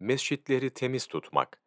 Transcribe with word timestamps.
Mescitleri 0.00 0.70
temiz 0.70 1.06
tutmak. 1.06 1.60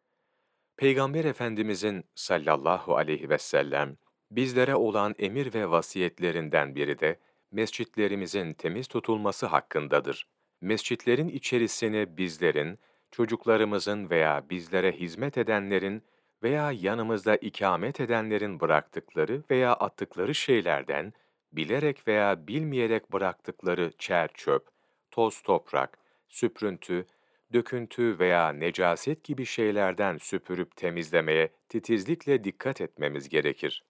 Peygamber 0.76 1.24
Efendimizin 1.24 2.04
sallallahu 2.14 2.96
aleyhi 2.96 3.30
ve 3.30 3.38
sellem 3.38 3.96
bizlere 4.30 4.74
olan 4.74 5.14
emir 5.18 5.54
ve 5.54 5.70
vasiyetlerinden 5.70 6.74
biri 6.74 6.98
de 6.98 7.18
mescitlerimizin 7.52 8.52
temiz 8.52 8.88
tutulması 8.88 9.46
hakkındadır. 9.46 10.26
Mescitlerin 10.60 11.28
içerisini 11.28 12.16
bizlerin, 12.16 12.78
çocuklarımızın 13.10 14.10
veya 14.10 14.44
bizlere 14.50 14.92
hizmet 14.92 15.38
edenlerin 15.38 16.02
veya 16.42 16.72
yanımızda 16.72 17.36
ikamet 17.36 18.00
edenlerin 18.00 18.60
bıraktıkları 18.60 19.42
veya 19.50 19.72
attıkları 19.72 20.34
şeylerden, 20.34 21.12
bilerek 21.52 22.08
veya 22.08 22.46
bilmeyerek 22.48 23.12
bıraktıkları 23.12 23.92
çer 23.98 24.30
çöp, 24.34 24.68
toz 25.10 25.42
toprak, 25.42 25.98
süprüntü, 26.28 27.06
döküntü 27.52 28.18
veya 28.18 28.48
necaset 28.48 29.24
gibi 29.24 29.46
şeylerden 29.46 30.18
süpürüp 30.18 30.76
temizlemeye 30.76 31.52
titizlikle 31.68 32.44
dikkat 32.44 32.80
etmemiz 32.80 33.28
gerekir. 33.28 33.84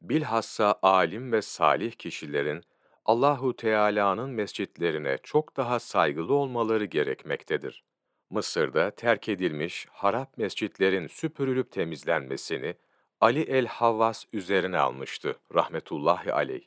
Bilhassa 0.00 0.78
alim 0.82 1.32
ve 1.32 1.42
salih 1.42 1.92
kişilerin 1.92 2.62
Allahu 3.04 3.56
Teala'nın 3.56 4.30
mescitlerine 4.30 5.18
çok 5.22 5.56
daha 5.56 5.80
saygılı 5.80 6.34
olmaları 6.34 6.84
gerekmektedir. 6.84 7.84
Mısır'da 8.30 8.90
terk 8.90 9.28
edilmiş 9.28 9.86
harap 9.90 10.38
mescitlerin 10.38 11.06
süpürülüp 11.06 11.72
temizlenmesini 11.72 12.74
Ali 13.20 13.42
el-Havvas 13.42 14.24
üzerine 14.32 14.78
almıştı 14.78 15.36
rahmetullahi 15.54 16.32
aleyh. 16.32 16.64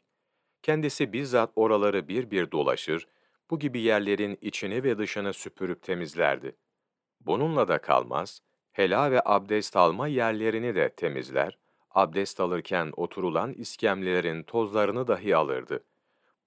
Kendisi 0.63 1.13
bizzat 1.13 1.51
oraları 1.55 2.07
bir 2.07 2.31
bir 2.31 2.51
dolaşır, 2.51 3.07
bu 3.51 3.59
gibi 3.59 3.79
yerlerin 3.81 4.37
içini 4.41 4.83
ve 4.83 4.97
dışını 4.97 5.33
süpürüp 5.33 5.83
temizlerdi. 5.83 6.55
Bununla 7.21 7.67
da 7.67 7.77
kalmaz, 7.77 8.41
hela 8.71 9.11
ve 9.11 9.21
abdest 9.25 9.75
alma 9.75 10.07
yerlerini 10.07 10.75
de 10.75 10.89
temizler, 10.89 11.57
abdest 11.91 12.39
alırken 12.39 12.91
oturulan 12.97 13.53
iskemlelerin 13.53 14.43
tozlarını 14.43 15.07
dahi 15.07 15.35
alırdı. 15.35 15.83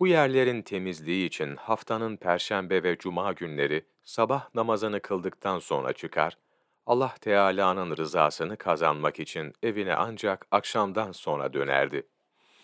Bu 0.01 0.06
yerlerin 0.06 0.62
temizliği 0.62 1.27
için 1.27 1.56
haftanın 1.56 2.17
perşembe 2.17 2.83
ve 2.83 2.98
cuma 2.98 3.33
günleri 3.33 3.86
sabah 4.05 4.55
namazını 4.55 5.01
kıldıktan 5.01 5.59
sonra 5.59 5.92
çıkar, 5.92 6.39
Allah 6.86 7.14
Teala'nın 7.20 7.97
rızasını 7.97 8.57
kazanmak 8.57 9.20
için 9.20 9.53
evine 9.62 9.95
ancak 9.95 10.47
akşamdan 10.51 11.12
sonra 11.12 11.53
dönerdi. 11.53 12.07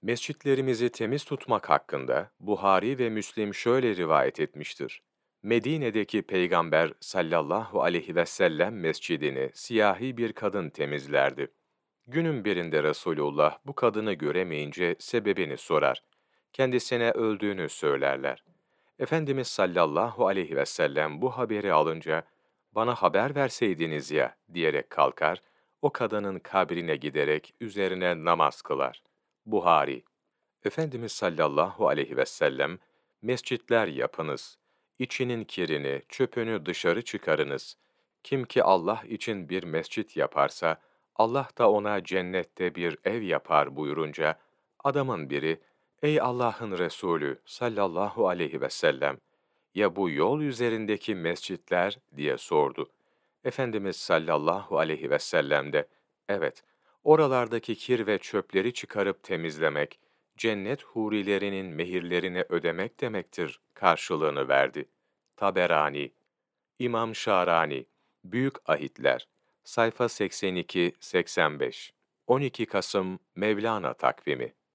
Mescitlerimizi 0.03 0.89
temiz 0.89 1.25
tutmak 1.25 1.71
hakkında 1.71 2.31
Buhari 2.41 2.99
ve 2.99 3.11
Müslim 3.11 3.55
şöyle 3.55 3.97
rivayet 3.97 4.41
etmiştir. 4.41 5.03
Medine'deki 5.43 6.23
Peygamber 6.23 6.93
sallallahu 7.01 7.83
aleyhi 7.83 8.17
ve 8.17 8.27
sellem 8.27 8.81
mescidini 8.81 9.51
siyahi 9.55 10.17
bir 10.17 10.33
kadın 10.33 10.71
temizlerdi. 10.71 11.49
Günün 12.07 12.45
birinde 12.45 12.83
Resulullah 12.83 13.59
bu 13.67 13.75
kadını 13.75 14.13
göremeyince 14.13 14.97
sebebini 14.99 15.57
sorar. 15.57 16.03
Kendisine 16.53 17.11
öldüğünü 17.11 17.69
söylerler. 17.69 18.45
Efendimiz 18.99 19.47
sallallahu 19.47 20.27
aleyhi 20.27 20.57
ve 20.57 20.67
sellem 20.67 21.23
bu 21.23 21.31
haberi 21.31 21.73
alınca, 21.73 22.23
bana 22.73 22.95
haber 22.95 23.35
verseydiniz 23.35 24.11
ya 24.11 24.37
diyerek 24.55 24.91
kalkar, 24.91 25.43
o 25.83 25.91
kadının 25.93 26.39
kabrine 26.39 26.97
giderek 26.97 27.55
üzerine 27.61 28.25
namaz 28.25 28.63
kılar. 28.63 29.03
Buhari 29.47 30.03
Efendimiz 30.65 31.13
sallallahu 31.13 31.89
aleyhi 31.89 32.17
ve 32.17 32.27
sellem, 32.27 32.79
mescitler 33.23 33.87
yapınız, 33.87 34.59
içinin 34.99 35.45
kirini, 35.45 36.03
çöpünü 36.09 36.67
dışarı 36.67 37.03
çıkarınız. 37.03 37.77
Kim 38.23 38.45
ki 38.45 38.63
Allah 38.63 39.03
için 39.09 39.49
bir 39.49 39.65
mescit 39.65 40.17
yaparsa, 40.17 40.77
Allah 41.17 41.49
da 41.59 41.71
ona 41.71 42.05
cennette 42.05 42.75
bir 42.75 42.99
ev 43.05 43.23
yapar 43.23 43.77
buyurunca, 43.77 44.39
adamın 44.85 45.31
biri, 45.31 45.61
Ey 46.03 46.21
Allah'ın 46.21 46.79
Resulü 46.79 47.41
sallallahu 47.45 48.29
aleyhi 48.29 48.61
ve 48.61 48.71
sellem, 48.71 49.19
ya 49.75 49.97
bu 49.97 50.11
yol 50.11 50.41
üzerindeki 50.41 51.15
mescitler 51.15 51.99
diye 52.17 52.39
sordu. 52.39 52.91
Efendimiz 53.45 53.97
sallallahu 53.97 54.79
aleyhi 54.79 55.11
ve 55.11 55.19
sellem 55.19 55.73
de, 55.73 55.89
evet, 56.29 56.65
oralardaki 57.05 57.75
kir 57.75 58.07
ve 58.07 58.19
çöpleri 58.19 58.73
çıkarıp 58.73 59.23
temizlemek, 59.23 59.99
cennet 60.37 60.83
hurilerinin 60.83 61.67
mehirlerini 61.67 62.45
ödemek 62.49 63.01
demektir 63.01 63.61
karşılığını 63.75 64.49
verdi. 64.49 64.89
Taberani, 65.37 66.13
İmam 66.79 67.15
Şarani, 67.15 67.87
Büyük 68.25 68.71
Ahitler, 68.71 69.29
sayfa 69.65 70.05
82-85, 70.05 71.91
12 72.27 72.67
Kasım 72.67 73.19
Mevlana 73.35 73.95
takvimi 73.95 74.55